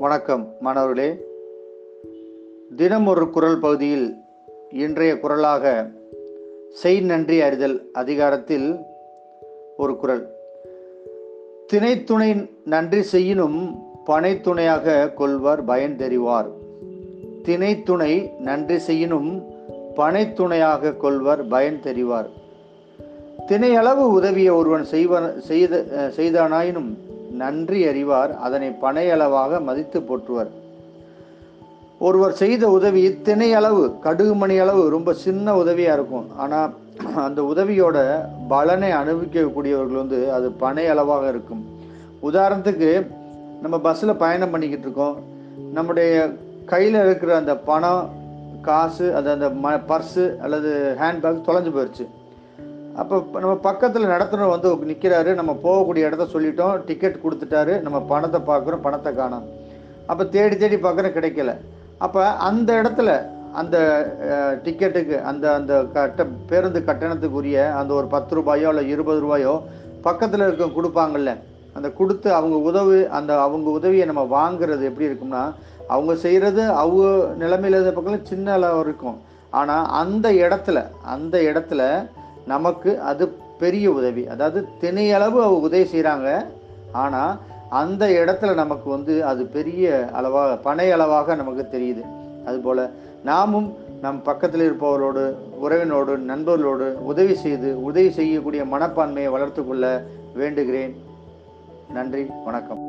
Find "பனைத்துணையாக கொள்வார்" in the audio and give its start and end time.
14.06-15.64, 19.96-21.46